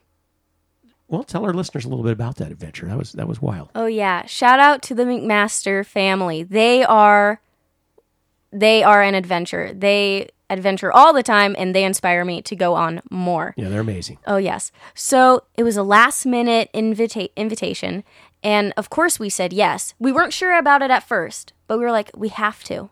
well, 1.09 1.23
tell 1.23 1.45
our 1.45 1.53
listeners 1.53 1.85
a 1.85 1.89
little 1.89 2.03
bit 2.03 2.13
about 2.13 2.35
that 2.37 2.51
adventure. 2.51 2.85
That 2.85 2.97
was 2.97 3.13
that 3.13 3.27
was 3.27 3.41
wild. 3.41 3.69
Oh 3.75 3.85
yeah, 3.85 4.25
shout 4.25 4.59
out 4.59 4.81
to 4.83 4.95
the 4.95 5.03
McMaster 5.03 5.85
family. 5.85 6.43
They 6.43 6.83
are 6.83 7.41
they 8.51 8.83
are 8.83 9.01
an 9.01 9.15
adventure. 9.15 9.73
They 9.73 10.29
adventure 10.49 10.91
all 10.91 11.13
the 11.13 11.23
time 11.23 11.55
and 11.57 11.75
they 11.75 11.83
inspire 11.83 12.23
me 12.23 12.41
to 12.41 12.55
go 12.55 12.73
on 12.73 13.01
more. 13.11 13.53
Yeah, 13.57 13.69
they're 13.69 13.81
amazing. 13.81 14.17
Oh 14.25 14.37
yes. 14.37 14.71
So 14.93 15.43
it 15.55 15.63
was 15.63 15.77
a 15.77 15.83
last 15.83 16.25
minute 16.25 16.69
invita- 16.73 17.29
invitation 17.39 18.03
and 18.43 18.73
of 18.77 18.89
course 18.89 19.19
we 19.19 19.29
said 19.29 19.53
yes. 19.53 19.93
We 19.99 20.11
weren't 20.11 20.33
sure 20.33 20.57
about 20.57 20.81
it 20.81 20.91
at 20.91 21.07
first, 21.07 21.53
but 21.67 21.77
we 21.77 21.85
were 21.85 21.91
like 21.91 22.11
we 22.15 22.29
have 22.29 22.63
to. 22.65 22.89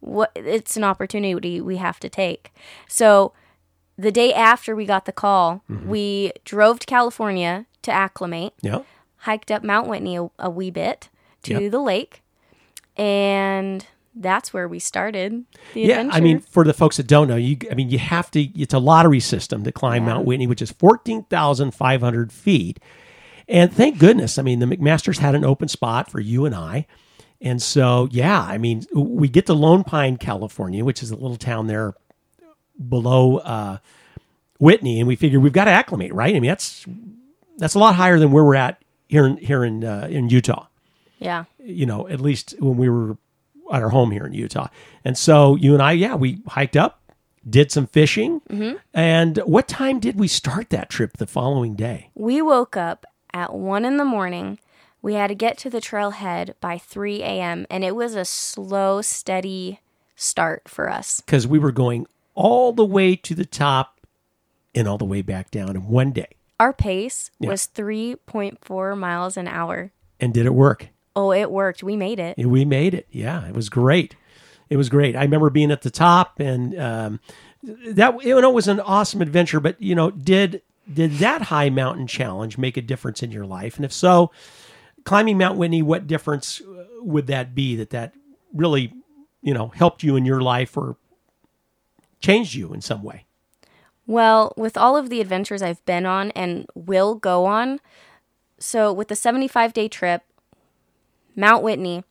What 0.00 0.32
it's 0.34 0.76
an 0.76 0.82
opportunity 0.82 1.60
we 1.60 1.76
have 1.76 2.00
to 2.00 2.08
take. 2.08 2.52
So 2.88 3.32
the 3.98 4.12
day 4.12 4.32
after 4.32 4.74
we 4.74 4.86
got 4.86 5.04
the 5.04 5.12
call, 5.12 5.62
mm-hmm. 5.70 5.88
we 5.88 6.32
drove 6.44 6.78
to 6.80 6.86
California 6.86 7.66
to 7.82 7.90
acclimate 7.90 8.54
Yeah, 8.62 8.82
hiked 9.18 9.50
up 9.50 9.62
Mount 9.62 9.88
Whitney 9.88 10.16
a, 10.16 10.28
a 10.38 10.50
wee 10.50 10.70
bit 10.70 11.08
to 11.44 11.60
Yep. 11.60 11.72
the 11.72 11.80
lake, 11.80 12.22
and 12.96 13.86
that's 14.14 14.52
where 14.52 14.68
we 14.68 14.78
started 14.78 15.44
the 15.74 15.80
yeah. 15.80 16.00
adventure. 16.00 16.16
I 16.16 16.20
mean, 16.20 16.40
for 16.40 16.64
the 16.64 16.74
folks 16.74 16.98
that 16.98 17.06
don't 17.06 17.28
know, 17.28 17.36
you 17.36 17.56
I 17.70 17.74
mean, 17.74 17.90
you 17.90 17.98
have 17.98 18.30
to. 18.32 18.40
It's 18.40 18.74
a 18.74 18.78
lottery 18.78 19.20
system 19.20 19.64
to 19.64 19.72
climb 19.72 20.04
Yeah. 20.04 20.14
Mount 20.14 20.26
Whitney, 20.26 20.46
which 20.46 20.62
is 20.62 20.70
fourteen 20.70 21.24
thousand 21.24 21.72
five 21.72 22.00
hundred 22.00 22.32
feet. 22.32 22.78
And 23.48 23.72
thank 23.72 23.98
goodness, 23.98 24.38
I 24.38 24.42
mean, 24.42 24.60
the 24.60 24.66
McMasters 24.66 25.18
had 25.18 25.34
an 25.34 25.44
open 25.44 25.68
spot 25.68 26.10
for 26.10 26.20
you 26.20 26.46
and 26.46 26.54
I. 26.54 26.86
And 27.40 27.60
so, 27.60 28.08
yeah, 28.12 28.40
I 28.40 28.56
mean, 28.56 28.84
we 28.94 29.28
get 29.28 29.46
to 29.46 29.52
Lone 29.52 29.82
Pine, 29.82 30.16
California, 30.16 30.84
which 30.84 31.02
is 31.02 31.10
a 31.10 31.16
little 31.16 31.36
town 31.36 31.66
there 31.66 31.94
below 32.88 33.38
uh, 33.38 33.78
Whitney, 34.58 34.98
and 35.00 35.08
we 35.08 35.16
figured 35.16 35.42
we've 35.42 35.52
got 35.52 35.64
to 35.64 35.70
acclimate, 35.70 36.12
right? 36.12 36.34
I 36.34 36.40
mean, 36.40 36.48
that's 36.48 36.86
that's 37.58 37.74
a 37.74 37.78
lot 37.78 37.94
higher 37.94 38.18
than 38.18 38.32
where 38.32 38.44
we're 38.44 38.54
at 38.54 38.82
here 39.08 39.26
in 39.26 39.36
here 39.38 39.64
in 39.64 39.84
uh, 39.84 40.06
in 40.10 40.28
Utah. 40.28 40.66
yeah, 41.18 41.44
You 41.58 41.86
know, 41.86 42.08
at 42.08 42.20
least 42.20 42.54
when 42.60 42.76
we 42.76 42.88
were 42.88 43.16
at 43.72 43.82
our 43.82 43.90
home 43.90 44.10
here 44.10 44.26
in 44.26 44.34
Utah. 44.34 44.68
And 45.04 45.16
so, 45.16 45.56
you 45.56 45.72
and 45.72 45.82
I, 45.82 45.92
yeah, 45.92 46.14
we 46.14 46.40
hiked 46.48 46.76
up, 46.76 47.00
did 47.48 47.72
some 47.72 47.86
fishing, 47.86 48.40
and 48.92 49.38
what 49.38 49.66
time 49.68 49.98
did 49.98 50.18
we 50.18 50.28
start 50.28 50.70
that 50.70 50.90
trip 50.90 51.16
the 51.16 51.26
following 51.26 51.74
day? 51.74 52.10
we 52.14 52.42
woke 52.42 52.76
up 52.76 53.06
at 53.32 53.54
one 53.54 53.84
in 53.84 53.96
the 53.96 54.04
morning. 54.04 54.58
We 55.00 55.14
had 55.14 55.28
to 55.28 55.34
get 55.34 55.58
to 55.58 55.70
the 55.70 55.80
trailhead 55.80 56.54
by 56.60 56.78
3 56.78 57.22
a.m., 57.22 57.66
and 57.70 57.82
it 57.82 57.96
was 57.96 58.14
a 58.14 58.24
slow, 58.24 59.00
steady 59.02 59.80
start 60.14 60.68
for 60.68 60.88
us. 60.88 61.20
Because 61.20 61.46
we 61.46 61.58
were 61.58 61.72
going 61.72 62.06
all 62.34 62.72
the 62.72 62.84
way 62.84 63.16
to 63.16 63.34
the 63.34 63.44
top 63.44 64.00
and 64.74 64.88
all 64.88 64.98
the 64.98 65.04
way 65.04 65.22
back 65.22 65.50
down 65.50 65.70
in 65.76 65.88
one 65.88 66.12
day. 66.12 66.28
Our 66.58 66.72
pace 66.72 67.30
Yeah. 67.38 67.50
was 67.50 67.66
3.4 67.66 68.96
miles 68.96 69.36
an 69.36 69.48
hour. 69.48 69.92
And 70.20 70.32
did 70.32 70.46
it 70.46 70.54
work? 70.54 70.88
Oh, 71.14 71.32
it 71.32 71.50
worked. 71.50 71.82
We 71.82 71.96
made 71.96 72.18
it. 72.18 72.38
We 72.38 72.64
made 72.64 72.94
it. 72.94 73.06
Yeah, 73.10 73.46
it 73.46 73.54
was 73.54 73.68
great. 73.68 74.16
It 74.70 74.76
was 74.78 74.88
great. 74.88 75.14
I 75.16 75.22
remember 75.22 75.50
being 75.50 75.70
at 75.70 75.82
the 75.82 75.90
top, 75.90 76.40
and 76.40 76.78
um, 76.78 77.20
that 77.62 78.22
you 78.24 78.40
know 78.40 78.48
it 78.50 78.54
was 78.54 78.68
an 78.68 78.80
awesome 78.80 79.20
adventure. 79.20 79.60
But 79.60 79.82
you 79.82 79.94
know, 79.94 80.10
did 80.10 80.62
did 80.90 81.18
that 81.18 81.42
high 81.42 81.68
mountain 81.68 82.06
challenge 82.06 82.56
make 82.56 82.78
a 82.78 82.82
difference 82.82 83.22
in 83.22 83.30
your 83.30 83.44
life? 83.44 83.76
And 83.76 83.84
if 83.84 83.92
so, 83.92 84.30
climbing 85.04 85.36
Mount 85.36 85.58
Whitney, 85.58 85.82
what 85.82 86.06
difference 86.06 86.62
uh, 86.62 86.84
would 87.00 87.26
that 87.26 87.54
be? 87.54 87.76
That 87.76 87.90
that 87.90 88.14
really 88.54 88.94
you 89.42 89.52
know 89.52 89.68
helped 89.68 90.02
you 90.02 90.16
in 90.16 90.24
your 90.24 90.40
life 90.40 90.74
or 90.78 90.96
changed 92.22 92.54
you 92.54 92.72
in 92.72 92.80
some 92.80 93.02
way? 93.02 93.26
Well, 94.06 94.52
with 94.56 94.76
all 94.76 94.96
of 94.96 95.10
the 95.10 95.20
adventures 95.20 95.62
I've 95.62 95.84
been 95.84 96.06
on 96.06 96.30
and 96.32 96.66
will 96.74 97.14
go 97.14 97.44
on, 97.44 97.80
so 98.58 98.92
with 98.92 99.08
the 99.08 99.16
75 99.16 99.72
day 99.72 99.88
trip, 99.88 100.22
Mount 101.36 101.62
Whitney, 101.62 102.04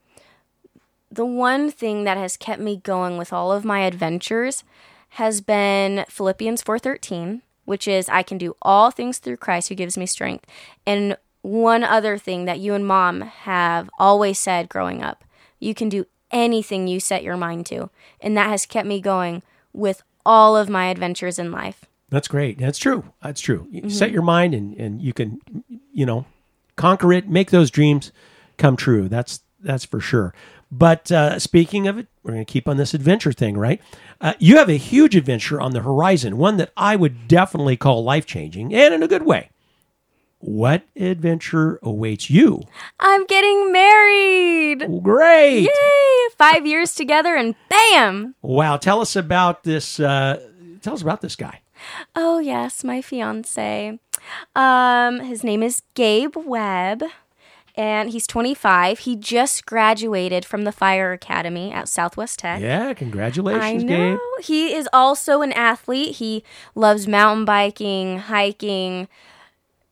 the 1.11 1.25
one 1.25 1.71
thing 1.71 2.03
that 2.05 2.17
has 2.17 2.37
kept 2.37 2.61
me 2.61 2.77
going 2.77 3.17
with 3.17 3.33
all 3.33 3.51
of 3.51 3.65
my 3.65 3.81
adventures 3.81 4.63
has 5.15 5.41
been 5.41 6.05
Philippians 6.07 6.63
4:13, 6.63 7.41
which 7.65 7.87
is 7.87 8.07
I 8.07 8.23
can 8.23 8.37
do 8.37 8.55
all 8.61 8.91
things 8.91 9.17
through 9.17 9.37
Christ 9.37 9.69
who 9.69 9.75
gives 9.75 9.97
me 9.97 10.05
strength. 10.05 10.45
And 10.85 11.17
one 11.41 11.83
other 11.83 12.17
thing 12.17 12.45
that 12.45 12.59
you 12.59 12.73
and 12.73 12.87
mom 12.87 13.21
have 13.21 13.89
always 13.99 14.39
said 14.39 14.69
growing 14.69 15.03
up, 15.03 15.23
you 15.59 15.73
can 15.73 15.89
do 15.89 16.05
anything 16.31 16.87
you 16.87 16.99
set 16.99 17.23
your 17.23 17.35
mind 17.35 17.65
to. 17.67 17.89
And 18.21 18.37
that 18.37 18.47
has 18.47 18.65
kept 18.65 18.87
me 18.87 19.01
going 19.01 19.43
with 19.73 20.03
all 20.25 20.55
of 20.55 20.69
my 20.69 20.85
adventures 20.87 21.39
in 21.39 21.51
life. 21.51 21.85
That's 22.09 22.27
great. 22.27 22.57
That's 22.57 22.77
true. 22.77 23.05
That's 23.23 23.39
true. 23.39 23.67
You 23.71 23.89
set 23.89 24.11
your 24.11 24.21
mind 24.21 24.53
and, 24.53 24.75
and 24.75 25.01
you 25.01 25.13
can, 25.13 25.39
you 25.93 26.05
know, 26.05 26.25
conquer 26.75 27.13
it, 27.13 27.29
make 27.29 27.51
those 27.51 27.71
dreams 27.71 28.11
come 28.57 28.75
true. 28.75 29.07
That's 29.07 29.41
that's 29.61 29.85
for 29.85 29.99
sure. 29.99 30.33
But 30.71 31.11
uh, 31.11 31.37
speaking 31.39 31.87
of 31.87 31.97
it, 31.97 32.07
we're 32.23 32.33
going 32.33 32.45
to 32.45 32.51
keep 32.51 32.67
on 32.67 32.77
this 32.77 32.93
adventure 32.93 33.31
thing, 33.33 33.57
right? 33.57 33.81
Uh, 34.19 34.33
you 34.39 34.57
have 34.57 34.69
a 34.69 34.77
huge 34.77 35.15
adventure 35.15 35.59
on 35.59 35.71
the 35.71 35.81
horizon, 35.81 36.37
one 36.37 36.57
that 36.57 36.71
I 36.77 36.95
would 36.95 37.27
definitely 37.27 37.77
call 37.77 38.03
life 38.03 38.25
changing 38.25 38.73
and 38.73 38.93
in 38.93 39.03
a 39.03 39.07
good 39.07 39.23
way. 39.23 39.49
What 40.41 40.83
adventure 40.95 41.79
awaits 41.83 42.29
you? 42.29 42.63
I'm 42.99 43.25
getting 43.25 43.71
married. 43.71 45.03
Great. 45.03 45.61
Yay! 45.61 46.35
Five 46.37 46.65
years 46.65 46.95
together 46.95 47.35
and 47.35 47.55
bam! 47.69 48.35
Wow. 48.41 48.77
Tell 48.77 49.01
us 49.01 49.15
about 49.15 49.63
this. 49.63 49.99
Uh, 49.99 50.39
tell 50.81 50.93
us 50.93 51.01
about 51.01 51.21
this 51.21 51.35
guy. 51.35 51.61
Oh 52.15 52.39
yes, 52.39 52.83
my 52.83 53.01
fiance. 53.01 53.99
Um, 54.55 55.19
his 55.19 55.43
name 55.43 55.63
is 55.63 55.81
Gabe 55.93 56.35
Webb, 56.35 57.03
and 57.75 58.09
he's 58.09 58.27
25. 58.27 58.99
He 58.99 59.15
just 59.15 59.65
graduated 59.65 60.45
from 60.45 60.63
the 60.63 60.71
Fire 60.71 61.11
Academy 61.11 61.71
at 61.71 61.87
Southwest 61.87 62.39
Tech. 62.39 62.61
Yeah. 62.61 62.89
I 62.89 62.93
Congratulations, 62.93 63.83
know. 63.83 64.17
Gabe. 64.37 64.45
He 64.45 64.73
is 64.73 64.87
also 64.91 65.41
an 65.41 65.53
athlete. 65.53 66.15
He 66.17 66.43
loves 66.75 67.07
mountain 67.07 67.45
biking, 67.45 68.19
hiking, 68.19 69.07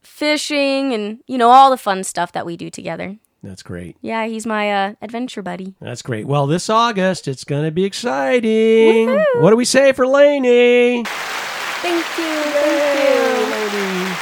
fishing, 0.10 0.94
and 0.94 1.20
you 1.28 1.38
know 1.38 1.50
all 1.50 1.70
the 1.70 1.78
fun 1.78 2.04
stuff 2.04 2.32
that 2.34 2.46
we 2.46 2.58
do 2.58 2.70
together. 2.70 3.18
That's 3.42 3.64
great. 3.64 3.96
Yeah, 4.02 4.26
he's 4.26 4.46
my 4.46 4.72
uh, 4.72 4.94
adventure 5.02 5.42
buddy. 5.42 5.76
That's 5.80 6.02
great. 6.02 6.28
Well, 6.28 6.46
this 6.46 6.70
August, 6.70 7.28
it's 7.28 7.46
going 7.46 7.64
to 7.64 7.72
be 7.72 7.86
exciting. 7.86 9.08
Woohoo! 9.08 9.42
What 9.42 9.52
do 9.52 9.56
we 9.56 9.64
say 9.64 9.94
for 9.94 10.06
Laney? 10.06 11.06
Thank 11.06 12.06
you. 12.18 12.42
Thank 12.52 13.74
you. 13.74 14.16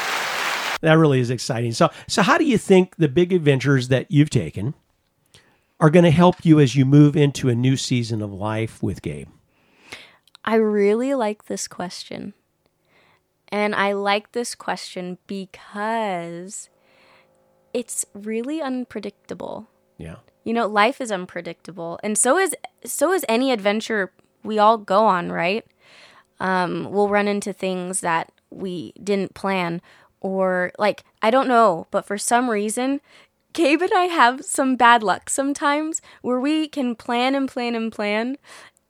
That 0.81 0.93
really 0.99 1.19
is 1.19 1.31
exciting. 1.31 1.71
So, 1.73 1.89
so 2.07 2.21
how 2.21 2.37
do 2.37 2.45
you 2.45 2.59
think 2.59 2.97
the 2.97 3.07
big 3.07 3.33
adventures 3.33 3.87
that 3.87 4.11
you've 4.11 4.29
taken 4.29 4.75
are 5.79 5.89
going 5.89 6.05
to 6.05 6.11
help 6.11 6.45
you 6.45 6.59
as 6.59 6.75
you 6.75 6.85
move 6.85 7.17
into 7.17 7.49
a 7.49 7.55
new 7.55 7.75
season 7.75 8.21
of 8.21 8.31
life 8.31 8.83
with 8.83 9.01
Gabe? 9.01 9.29
I 10.45 10.55
really 10.55 11.15
like 11.15 11.45
this 11.45 11.67
question. 11.67 12.35
And 13.49 13.73
I 13.75 13.93
like 13.93 14.31
this 14.31 14.55
question 14.55 15.17
because 15.27 16.69
it's 17.73 18.05
really 18.13 18.61
unpredictable. 18.61 19.67
Yeah. 19.97 20.17
You 20.43 20.53
know, 20.53 20.67
life 20.67 21.01
is 21.01 21.11
unpredictable, 21.11 21.99
and 22.03 22.17
so 22.17 22.37
is 22.37 22.55
so 22.85 23.11
is 23.11 23.25
any 23.27 23.51
adventure 23.51 24.11
we 24.43 24.59
all 24.59 24.77
go 24.77 25.05
on, 25.05 25.31
right? 25.31 25.65
Um, 26.39 26.89
we'll 26.89 27.09
run 27.09 27.27
into 27.27 27.51
things 27.51 27.99
that 28.01 28.31
we 28.49 28.93
didn't 29.03 29.33
plan, 29.33 29.81
or 30.21 30.71
like 30.79 31.03
I 31.21 31.31
don't 31.31 31.47
know, 31.47 31.87
but 31.91 32.05
for 32.05 32.17
some 32.17 32.49
reason, 32.49 33.01
Gabe 33.53 33.81
and 33.81 33.91
I 33.93 34.05
have 34.05 34.45
some 34.45 34.75
bad 34.77 35.03
luck 35.03 35.29
sometimes 35.29 36.01
where 36.21 36.39
we 36.39 36.67
can 36.67 36.95
plan 36.95 37.35
and 37.35 37.49
plan 37.49 37.75
and 37.75 37.91
plan, 37.91 38.37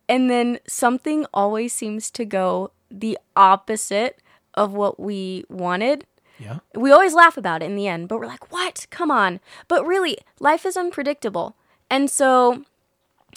and 0.07 0.29
then 0.29 0.59
something 0.67 1.25
always 1.33 1.73
seems 1.73 2.11
to 2.11 2.25
go 2.25 2.71
the 2.91 3.17
opposite 3.35 4.21
of 4.57 4.73
what 4.73 4.99
we 4.99 5.45
wanted. 5.49 6.05
Yeah. 6.39 6.59
We 6.75 6.91
always 6.91 7.13
laugh 7.13 7.37
about 7.37 7.63
it 7.63 7.65
in 7.67 7.75
the 7.75 7.87
end, 7.87 8.07
but 8.09 8.19
we're 8.19 8.25
like, 8.27 8.51
what? 8.51 8.85
Come 8.89 9.09
on. 9.09 9.39
But 9.67 9.85
really, 9.87 10.17
life 10.39 10.65
is 10.65 10.75
unpredictable. 10.75 11.55
And 11.89 12.09
so, 12.11 12.63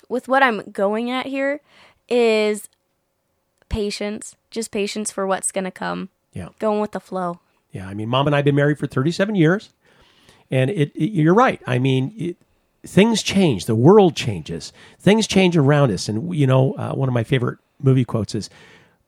with 0.09 0.27
what 0.29 0.43
I'm 0.43 0.63
going 0.73 1.11
at 1.11 1.27
here, 1.27 1.61
is 2.09 2.69
patience, 3.69 4.35
just 4.51 4.71
patience 4.71 5.11
for 5.11 5.27
what's 5.27 5.53
going 5.53 5.65
to 5.65 5.71
come, 5.71 6.09
Yeah. 6.33 6.49
going 6.59 6.81
with 6.81 6.93
the 6.93 7.01
flow. 7.01 7.41
Yeah. 7.71 7.87
I 7.89 7.95
mean, 7.95 8.09
mom 8.09 8.27
and 8.27 8.35
I 8.35 8.39
have 8.39 8.45
been 8.45 8.57
married 8.57 8.79
for 8.79 8.87
37 8.89 9.35
years. 9.37 9.71
And 10.51 10.71
it, 10.71 10.91
it 10.97 11.11
you're 11.13 11.35
right. 11.35 11.63
I 11.67 11.79
mean, 11.79 12.13
it, 12.17 12.37
things 12.85 13.23
change. 13.23 13.67
The 13.67 13.77
world 13.77 14.17
changes. 14.17 14.73
Things 14.99 15.27
change 15.29 15.57
around 15.57 15.93
us. 15.93 16.09
And 16.09 16.35
you 16.35 16.47
know, 16.49 16.73
uh, 16.75 16.93
one 16.93 17.09
of 17.09 17.13
my 17.15 17.23
favorite 17.23 17.59
movie 17.81 18.05
quotes 18.05 18.35
is, 18.35 18.51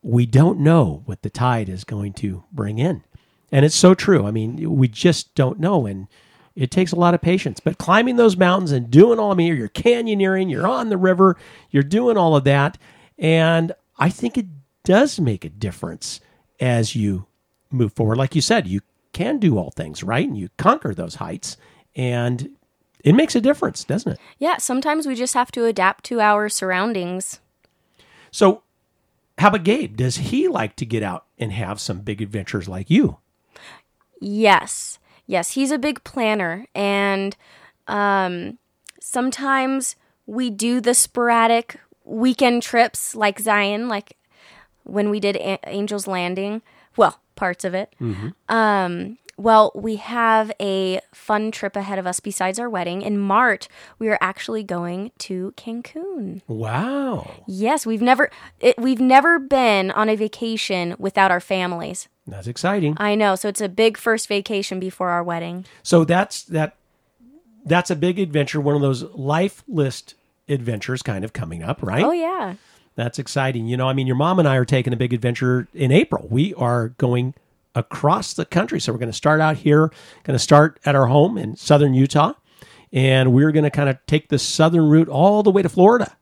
"We 0.02 0.26
don't 0.26 0.61
know 0.61 1.02
what 1.06 1.23
the 1.23 1.30
tide 1.30 1.68
is 1.68 1.85
going 1.85 2.12
to 2.14 2.44
bring 2.52 2.78
in," 2.78 3.02
and 3.50 3.64
it's 3.64 3.76
so 3.76 3.94
true. 3.94 4.26
I 4.26 4.30
mean, 4.30 4.76
we 4.76 4.88
just 4.88 5.35
don't 5.35 5.61
know, 5.61 5.87
and 5.87 6.09
it 6.54 6.71
takes 6.71 6.92
a 6.92 6.97
lot 6.97 7.14
of 7.14 7.23
patience. 7.23 7.61
But 7.61 7.78
climbing 7.78 8.16
those 8.16 8.37
mountains 8.37 8.73
and 8.73 8.90
doing 8.90 9.18
all 9.18 9.32
I 9.32 9.35
mean, 9.35 9.56
you're 9.56 9.68
canyoneering, 9.68 10.50
you're 10.50 10.66
on 10.66 10.88
the 10.88 10.97
river, 10.97 11.37
you're 11.71 11.82
doing 11.82 12.16
all 12.16 12.37
of 12.37 12.44
that, 12.44 12.78
and 13.18 13.73
I 13.99 14.09
think 14.11 14.37
it 14.37 14.47
does 14.85 15.21
make 15.21 15.44
a 15.44 15.49
difference 15.49 16.21
as 16.61 16.97
you 16.97 17.26
move 17.71 17.92
forward. 17.92 18.18
Like 18.18 18.35
you 18.35 18.40
said, 18.40 18.66
you 18.66 18.80
can 19.12 19.38
do 19.38 19.59
all 19.59 19.71
things, 19.71 20.02
right? 20.02 20.26
And 20.26 20.37
you 20.37 20.49
conquer 20.56 20.94
those 20.94 21.16
heights. 21.16 21.56
And 21.94 22.50
it 23.04 23.14
makes 23.14 23.35
a 23.35 23.40
difference, 23.40 23.85
doesn't 23.85 24.12
it? 24.12 24.18
Yeah, 24.38 24.56
sometimes 24.59 25.06
we 25.06 25.14
just 25.14 25.35
have 25.35 25.52
to 25.52 25.64
adapt 25.66 26.04
to 26.04 26.21
our 26.21 26.49
surroundings. 26.49 27.40
So, 28.30 28.62
how 29.39 29.49
about 29.49 29.65
Gabe? 29.65 29.97
Does 29.97 30.17
he 30.17 30.49
like 30.49 30.77
to 30.77 30.87
get 30.87 31.03
out 31.03 31.27
and 31.39 31.53
have 31.53 31.81
some 31.81 32.01
big 32.01 32.21
adventures 32.23 32.69
like 32.69 32.91
you? 32.91 33.19
Yes. 34.21 34.99
Yes, 35.27 35.53
he's 35.53 35.71
a 35.71 35.79
big 35.79 36.05
planner. 36.05 36.67
And 36.75 37.37
um, 37.89 38.59
sometimes 39.01 39.97
we 40.27 40.51
do 40.51 40.81
the 40.81 40.95
sporadic 40.95 41.81
weekend 42.05 42.62
trips 42.62 43.15
like 43.15 43.41
Zion, 43.41 43.89
like 43.89 44.17
when 44.85 45.11
we 45.11 45.21
did 45.21 45.37
A- 45.37 45.69
Angel's 45.69 46.07
Landing. 46.07 46.62
Well, 46.97 47.21
parts 47.35 47.65
of 47.65 47.75
it. 47.75 47.93
Um, 48.49 49.19
well, 49.37 49.73
we 49.75 49.97
have 49.97 50.53
a 50.61 51.01
fun 51.12 51.51
trip 51.51 51.77
ahead 51.77 51.99
of 51.99 52.07
us 52.07 52.21
besides 52.21 52.59
our 52.59 52.69
wedding. 52.69 53.03
In 53.03 53.19
March, 53.19 53.69
we 53.99 54.09
are 54.09 54.19
actually 54.21 54.62
going 54.62 55.11
to 55.19 55.53
Cancun. 55.57 56.43
Wow. 56.47 57.45
Yes, 57.47 57.87
we've 57.87 58.03
never 58.03 58.31
it, 58.61 58.79
we've 58.79 59.01
never 59.01 59.39
been 59.39 59.91
on 59.91 60.09
a 60.09 60.17
vacation 60.17 60.95
without 60.99 61.31
our 61.31 61.41
families. 61.41 62.09
That's 62.27 62.47
exciting. 62.47 62.97
I 62.99 63.15
know, 63.15 63.35
so 63.35 63.49
it's 63.49 63.61
a 63.61 63.69
big 63.69 63.97
first 63.97 64.29
vacation 64.29 64.79
before 64.79 65.11
our 65.11 65.25
wedding. 65.25 65.65
So 65.83 66.05
that's 66.05 66.43
that 66.45 66.77
that's 67.65 67.91
a 67.91 67.97
big 67.97 68.19
adventure, 68.19 68.61
one 68.61 68.77
of 68.77 68.83
those 68.83 69.03
life 69.15 69.65
list 69.67 70.15
adventures 70.49 71.03
kind 71.03 71.25
of 71.25 71.33
coming 71.33 71.62
up, 71.62 71.83
right? 71.83 72.05
Oh 72.05 72.12
yeah. 72.12 72.55
That's 72.95 73.19
exciting. 73.19 73.67
You 73.67 73.79
know, 73.79 73.89
I 73.89 73.95
mean, 73.95 74.07
your 74.07 74.17
mom 74.17 74.39
and 74.39 74.47
I 74.47 74.57
are 74.57 74.67
taking 74.67 74.93
a 74.93 74.97
big 74.97 75.15
adventure 75.15 75.67
in 75.73 75.91
April. 75.91 76.27
We 76.31 76.53
are 76.55 76.89
going 76.91 77.33
across 77.75 78.35
the 78.35 78.45
country. 78.45 78.81
So 78.81 78.93
we're 78.93 78.99
going 78.99 79.11
to 79.11 79.17
start 79.17 79.41
out 79.41 79.57
here, 79.57 79.88
going 80.25 80.35
to 80.35 80.38
start 80.38 80.79
at 80.85 80.95
our 80.95 81.07
home 81.07 81.38
in 81.38 81.57
southern 81.57 81.95
Utah, 81.95 82.35
and 82.93 83.33
we're 83.33 83.52
going 83.52 83.64
to 83.64 83.71
kind 83.71 83.88
of 83.88 83.99
take 84.07 84.29
the 84.29 84.38
southern 84.38 84.88
route 84.88 85.09
all 85.09 85.43
the 85.43 85.50
way 85.50 85.62
to 85.62 85.69
Florida, 85.69 86.17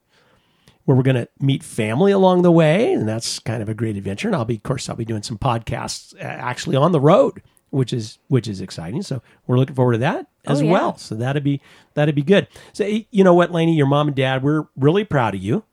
where 0.84 0.96
we're 0.96 1.02
going 1.02 1.16
to 1.16 1.28
meet 1.40 1.62
family 1.62 2.12
along 2.12 2.42
the 2.42 2.52
way, 2.52 2.92
and 2.92 3.08
that's 3.08 3.38
kind 3.38 3.62
of 3.62 3.68
a 3.68 3.74
great 3.74 3.96
adventure. 3.96 4.28
And 4.28 4.36
I'll 4.36 4.44
be, 4.44 4.56
of 4.56 4.62
course, 4.62 4.88
I'll 4.88 4.96
be 4.96 5.04
doing 5.04 5.22
some 5.22 5.38
podcasts 5.38 6.14
uh, 6.14 6.18
actually 6.22 6.76
on 6.76 6.92
the 6.92 7.00
road, 7.00 7.42
which 7.70 7.92
is 7.92 8.18
which 8.28 8.48
is 8.48 8.60
exciting. 8.60 9.02
So 9.02 9.22
we're 9.46 9.58
looking 9.58 9.76
forward 9.76 9.92
to 9.92 9.98
that 9.98 10.26
as 10.46 10.60
Oh, 10.60 10.64
yeah. 10.64 10.72
well. 10.72 10.96
So 10.96 11.14
that'd 11.14 11.44
be 11.44 11.60
that'd 11.94 12.14
be 12.14 12.22
good. 12.22 12.48
So 12.72 12.84
you 12.84 13.24
know 13.24 13.34
what, 13.34 13.50
Laney, 13.52 13.74
your 13.76 13.86
mom 13.86 14.08
and 14.08 14.16
dad, 14.16 14.42
we're 14.42 14.66
really 14.76 15.04
proud 15.04 15.34
of 15.34 15.42
you. 15.42 15.64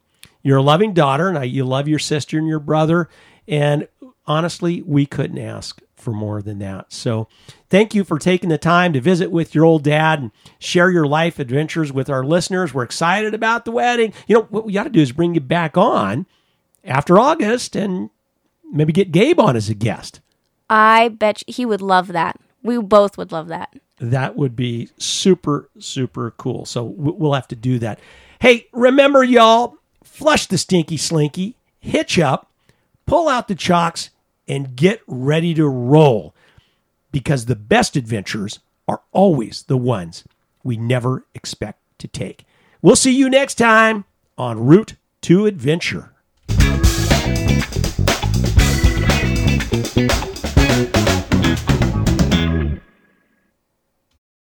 You're 0.43 0.57
a 0.57 0.61
loving 0.63 0.93
daughter, 0.93 1.27
and 1.27 1.37
I, 1.37 1.43
you 1.43 1.65
love 1.65 1.87
your 1.87 1.99
sister 1.99 2.37
and 2.37 2.47
your 2.47 2.59
brother. 2.59 3.09
And 3.49 3.87
honestly, 4.27 4.81
we 4.81 5.05
couldn't 5.05 5.39
ask 5.39 5.81
for 5.95 6.11
more 6.11 6.41
than 6.41 6.59
that. 6.59 6.91
So, 6.93 7.27
thank 7.69 7.95
you 7.95 8.03
for 8.03 8.19
taking 8.19 8.49
the 8.49 8.57
time 8.57 8.93
to 8.93 9.01
visit 9.01 9.31
with 9.31 9.55
your 9.55 9.65
old 9.65 9.83
dad 9.83 10.19
and 10.19 10.31
share 10.59 10.91
your 10.91 11.07
life 11.07 11.39
adventures 11.39 11.91
with 11.91 12.09
our 12.09 12.23
listeners. 12.23 12.73
We're 12.73 12.83
excited 12.83 13.33
about 13.33 13.65
the 13.65 13.71
wedding. 13.71 14.13
You 14.27 14.35
know, 14.35 14.47
what 14.49 14.65
we 14.65 14.73
got 14.73 14.83
to 14.83 14.89
do 14.89 15.01
is 15.01 15.11
bring 15.11 15.33
you 15.33 15.41
back 15.41 15.75
on 15.77 16.25
after 16.83 17.17
August 17.17 17.75
and 17.75 18.09
maybe 18.71 18.93
get 18.93 19.11
Gabe 19.11 19.39
on 19.39 19.55
as 19.55 19.69
a 19.69 19.73
guest. 19.73 20.21
I 20.69 21.09
bet 21.09 21.41
you- 21.47 21.53
he 21.53 21.65
would 21.65 21.81
love 21.81 22.07
that. 22.09 22.39
We 22.63 22.77
both 22.77 23.17
would 23.17 23.31
love 23.31 23.47
that. 23.47 23.73
That 23.99 24.35
would 24.35 24.55
be 24.55 24.89
super, 24.97 25.69
super 25.79 26.31
cool. 26.37 26.65
So 26.65 26.83
we'll 26.83 27.33
have 27.33 27.47
to 27.47 27.55
do 27.55 27.79
that. 27.79 27.99
Hey, 28.39 28.67
remember, 28.71 29.23
y'all, 29.23 29.75
flush 30.03 30.45
the 30.45 30.57
stinky 30.57 30.97
slinky, 30.97 31.55
hitch 31.79 32.19
up, 32.19 32.51
pull 33.07 33.27
out 33.27 33.47
the 33.47 33.55
chocks, 33.55 34.11
and 34.47 34.75
get 34.75 35.01
ready 35.07 35.53
to 35.53 35.67
roll 35.67 36.33
because 37.11 37.45
the 37.45 37.55
best 37.55 37.95
adventures 37.95 38.59
are 38.87 39.01
always 39.11 39.63
the 39.63 39.77
ones 39.77 40.23
we 40.63 40.77
never 40.77 41.25
expect 41.33 41.81
to 41.99 42.07
take. 42.07 42.45
We'll 42.81 42.95
see 42.95 43.15
you 43.15 43.29
next 43.29 43.55
time 43.55 44.05
on 44.37 44.65
Route 44.65 44.95
to 45.21 45.45
Adventure. 45.45 46.13